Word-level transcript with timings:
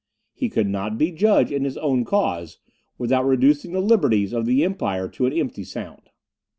He 0.33 0.49
could 0.49 0.65
not 0.67 0.97
be 0.97 1.11
judge 1.11 1.51
in 1.51 1.63
his 1.63 1.77
own 1.77 2.05
cause, 2.05 2.57
without 2.97 3.23
reducing 3.23 3.73
the 3.73 3.79
liberties 3.81 4.33
of 4.33 4.47
the 4.47 4.63
empire 4.63 5.07
to 5.09 5.27
an 5.27 5.33
empty 5.33 5.63
sound. 5.63 6.09